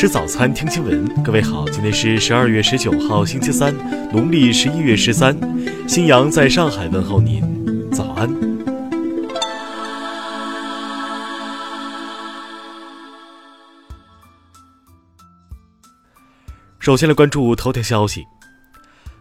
[0.00, 1.06] 吃早餐，听新闻。
[1.22, 3.76] 各位好，今天是十二月十九号，星期三，
[4.10, 5.38] 农历十一月十三。
[5.86, 7.42] 新阳在上海问候您，
[7.92, 8.26] 早安。
[16.78, 18.24] 首先来关注头条消息。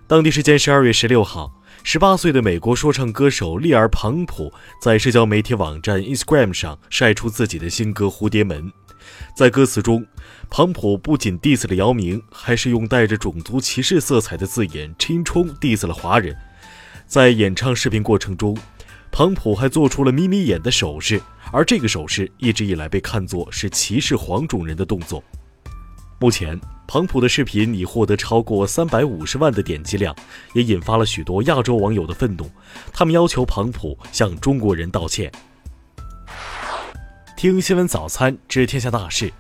[0.08, 1.52] 当地时间十二月十六号，
[1.84, 4.50] 十八岁的美国说唱歌手利尔·庞普
[4.82, 8.64] 在社交媒体网站 Instagram 上晒出自己的新歌《蝴蝶门》。
[9.36, 10.06] 在歌词中，
[10.50, 16.36] 庞普不仅 diss 了姚明，还是用带着种族歧视色彩的字眼亲冲 diss 了华人。
[17.06, 18.58] 在演唱视频过程中，
[19.12, 25.24] 庞普还做出了眯眯眼的手势，而这个手势一直以来被看作是歧视黄种人的动作。
[26.20, 30.14] 目前，庞普的视频已获得超过三百五十万的点击量，
[30.54, 32.50] 也引发了许多亚洲网友的愤怒。
[32.92, 35.32] 他们要求庞普向中国人道歉。
[37.40, 39.32] 听新闻早餐知天下大事。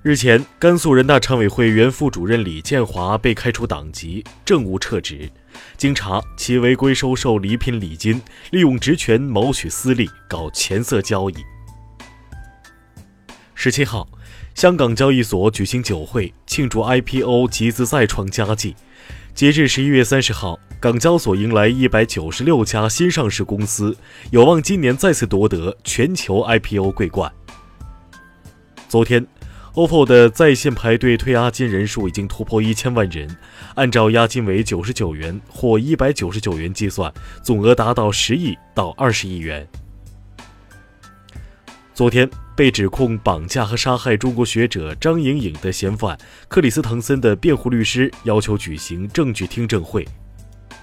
[0.00, 5.30] 日前，甘肃人大常委会原副主任李建华被开除党籍，政务撤职。
[5.76, 8.18] 经查，其违规收受礼品礼金，
[8.50, 11.34] 利用职权谋取私利，搞钱色交易。
[13.54, 14.08] 十七号。
[14.54, 18.74] 香港交易所举行酒会庆祝 IPO 集资再创佳绩。
[19.38, 23.96] 截至十一月三十号，港交所迎来一百九十六家新上市公司，
[24.32, 27.32] 有望今年再次夺得全球 IPO 桂冠。
[28.88, 29.24] 昨天
[29.74, 33.28] ，OPPO 的在线排队退押金人数已经突破一千万人，
[33.76, 39.64] 按照押金为九十九元或一百九十九元计算，总额达到十亿到二十亿元。
[41.94, 42.28] 昨天。
[42.58, 50.04] 被指控绑架和杀害中国学者张莹颖的嫌犯克里斯滕森的辩护律师要求举行证据听证会，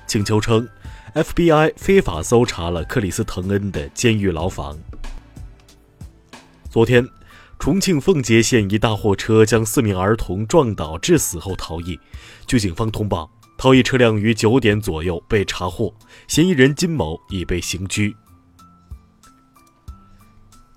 [0.07, 0.65] 请求称
[1.13, 4.77] ，FBI 非法搜查了克里斯滕恩的监狱牢房。
[6.69, 7.05] 昨天，
[7.59, 11.99] 重庆奉节县一大货车将四名儿童撞倒致死后逃逸，
[12.47, 15.93] 据警方通报，逃逸车辆于九点左右被查获，
[16.29, 18.15] 嫌疑人金某已被刑拘。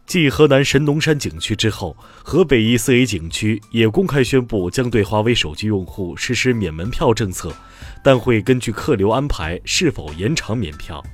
[0.09, 7.55] 继河南神农山景区之后，河北一四 A 景区也公开宣布将对华为手机用户实施免门票政策，
[8.03, 11.05] 但会根据客流安排是否延长免票。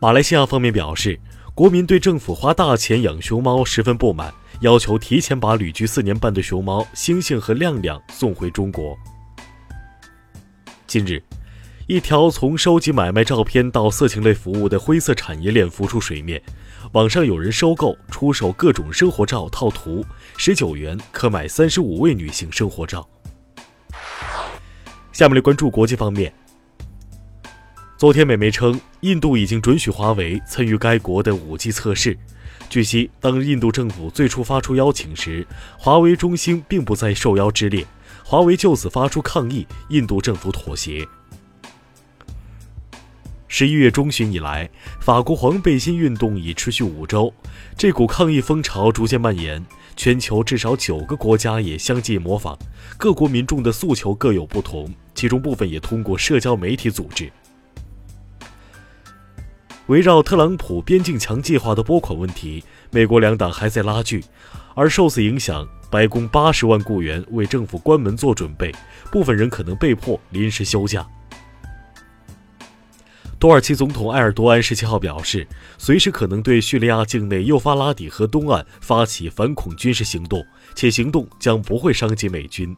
[0.00, 1.20] 马来西亚方面表示，
[1.54, 8.96] 国民对政府花大钱养熊猫十分不满，要求提前把旅居四年半的熊猫星星和亮亮送回中国。
[10.86, 11.22] 近日。
[11.88, 16.38] 一条从收集买卖照片到色情类服务的灰色产业链浮出水面，
[16.92, 20.04] 网上有人收购、出售各种生活照套图，
[20.36, 23.08] 十九元可买三十五位女性生活照。
[25.14, 26.30] 下面来关注国际方面。
[27.96, 32.18] 昨天，美媒称，印度已经准许华为参与该国的五 G 测试。
[32.68, 35.46] 据悉，当印度政府最初发出邀请时，
[35.78, 37.86] 华为、中兴并不在受邀之列，
[38.22, 41.08] 华为就此发出抗议，印度政府妥协。
[43.58, 44.70] 十一月中旬以来，
[45.00, 47.34] 法国黄背心运动已持续五周，
[47.76, 49.60] 这股抗议风潮逐渐蔓延，
[49.96, 52.56] 全球至少九个国家也相继模仿。
[52.96, 57.28] 各国民众的诉求各有不同，其中部分也通过社交媒体组织。
[59.88, 64.24] 围绕特朗普边境墙计划的拨款问题，美国两党还在拉锯，
[64.76, 68.72] 而受此影响，白宫八十万雇员为政府关门做准备，
[69.10, 71.04] 部分人可能被迫临时休假。
[73.40, 75.46] 土耳其总统埃尔多安十七号表示，
[75.78, 80.44] 随时可能对叙利亚境内幼发拉底河东岸发起反恐军事行动，
[80.74, 82.76] 且行动将不会伤及美军。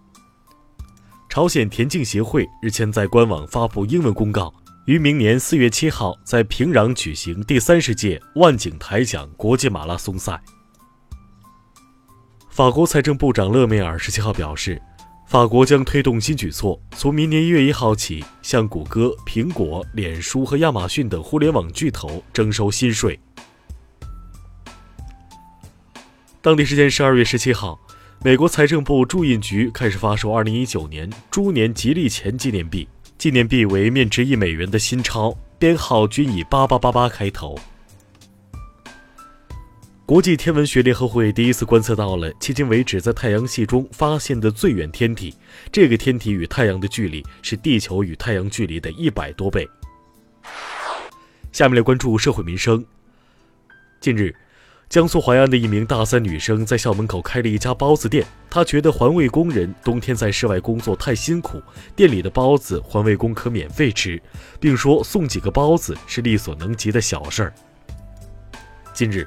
[1.31, 4.53] 朝鲜田径协会日前在官网发布英文公告，
[4.84, 10.38] 于明年四月七号在平壤举行第三十届万景台奖国际马拉松赛。
[12.50, 14.78] 法国财政部长勒梅尔十七号表示。
[15.31, 23.17] 法国将推动新举措，从明年一月一号起，向谷歌、苹果、脸书和亚马逊等互联网巨头征收新税。
[26.43, 27.78] 当地时间十二月十七号，
[28.25, 37.57] 美国财政部驻印局开始发售二零一九年猪年吉利钱纪念币，纪念币为面值一美元的新钞，编号均以八八八八开头。
[40.10, 45.33] 国际天文学联合会第一次观测到了迄今为止在太阳系中发现的最远天体，
[45.71, 49.71] 这个天体与太阳的距离是地球与太阳距离的一百多倍。
[51.53, 52.84] 下面来关注社会民生。
[54.01, 54.34] 近日，
[54.89, 61.63] 江苏淮安的一名大三女生在校门口开了一家包子店，她觉得环卫工人冬天在室外工作太辛苦，
[61.95, 64.21] 店里的包子环卫工可免费吃，
[64.59, 67.54] 并说送几个包子是力所能及的小事儿。
[68.92, 69.24] 近日。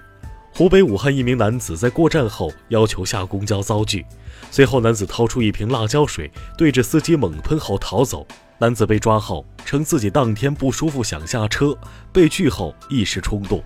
[0.55, 4.05] 湖北武汉一名男子在过站后要求下公交遭拒，
[4.51, 8.25] 随后男子掏出一瓶辣椒水对着司机猛喷后逃走。
[8.59, 11.75] 男子被抓后称自己当天不舒服想下车，
[12.11, 13.63] 被拒后一时冲动。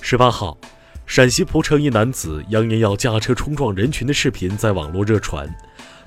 [0.00, 0.56] 十八号，
[1.04, 5.46] 陕西蒲城一男子扬言要驾车冲撞人群的视频在网络热传，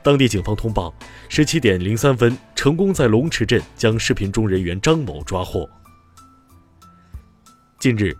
[0.01, 0.91] 当地警方通报，
[1.29, 5.69] 十七点零三分成功在龙池镇将视频中人员张某抓获。
[7.77, 8.17] 近日。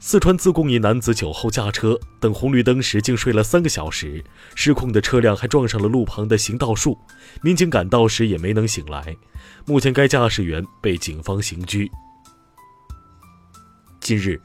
[0.00, 4.24] 四川自贡一男子酒后驾车，等红绿灯时竟睡了三个小时，
[4.54, 6.96] 失控的车辆还撞上了路旁的行道树，
[7.42, 9.16] 民警赶到时也没能醒来。
[9.66, 11.90] 目前该驾驶员被警方刑拘。
[13.98, 14.40] 近日，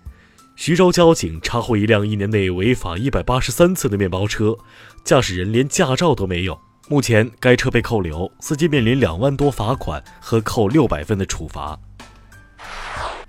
[0.56, 4.58] 徐州交警查获一辆一年内违法一百八十三次的面包车，
[5.04, 6.60] 驾驶人连驾照都没有。
[6.90, 11.80] 目前该车被扣留，司机面临两万多罚款和扣六百分的处罚。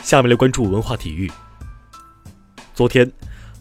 [0.02, 1.30] 下面来关注文化体育。
[2.74, 3.08] 昨天，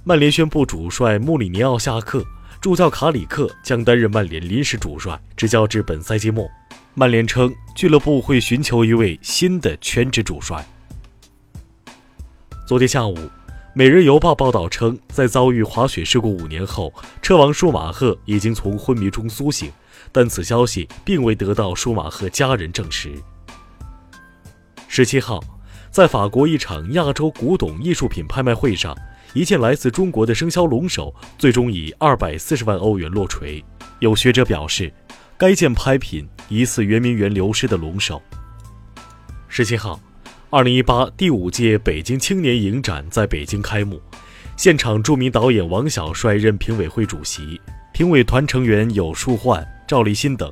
[0.03, 2.25] 曼联宣布主帅穆里尼奥下课，
[2.59, 6.49] 助教卡里克将担任曼联临时主帅，执教至本赛季末。
[6.95, 10.65] 曼联称，俱乐部会寻求一位新的全职主帅。
[12.65, 13.15] 昨天下午，
[13.75, 19.71] 《每日邮报》报道称，在遭遇滑雪事故五年后，车王舒马赫已经从昏迷中苏醒，
[20.11, 23.13] 但此消息并未得到舒马赫家人证实。
[24.87, 25.39] 十七号。
[25.93, 28.97] 在法国一场亚洲古董艺术品拍卖会上，
[29.33, 33.63] 一件来自中国的生肖龙首最终以二百四十万欧元落锤。
[33.99, 34.91] 有学者表示，
[35.37, 38.19] 该件拍品疑似圆明园流失的龙首。
[39.47, 39.99] 十七号，
[40.49, 44.01] 二零一八第五届北京青年影展在北京开幕，
[44.57, 47.61] 现场著名导演王小帅任评委会主席，
[47.93, 50.51] 评委团成员有舒焕、赵立新等。